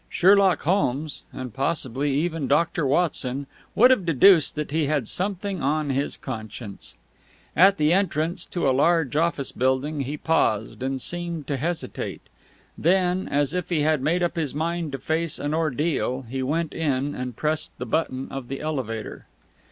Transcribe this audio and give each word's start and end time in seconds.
Sherlock 0.09 0.63
Holmes 0.63 1.25
and 1.31 1.53
possibly 1.53 2.11
even 2.11 2.47
Doctor 2.47 2.87
Watson 2.87 3.45
would 3.75 3.91
have 3.91 4.03
deduced 4.03 4.55
that 4.55 4.71
he 4.71 4.87
had 4.87 5.07
something 5.07 5.61
on 5.61 5.91
his 5.91 6.17
conscience. 6.17 6.95
At 7.55 7.77
the 7.77 7.93
entrance 7.93 8.47
to 8.47 8.67
a 8.67 8.71
large 8.73 9.15
office 9.15 9.51
building, 9.51 9.99
he 9.99 10.17
paused, 10.17 10.81
and 10.81 10.99
seemed 10.99 11.45
to 11.49 11.57
hesitate. 11.57 12.23
Then, 12.75 13.27
as 13.27 13.53
if 13.53 13.69
he 13.69 13.81
had 13.81 14.01
made 14.01 14.23
up 14.23 14.37
his 14.37 14.55
mind 14.55 14.91
to 14.93 14.97
face 14.97 15.37
an 15.37 15.53
ordeal, 15.53 16.23
he 16.23 16.41
went 16.41 16.73
in 16.73 17.13
and 17.13 17.35
pressed 17.35 17.77
the 17.77 17.85
button 17.85 18.27
of 18.31 18.47
the 18.47 18.59
elevator. 18.59 19.27